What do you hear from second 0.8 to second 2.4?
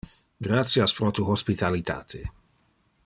pro tu hospitalitate.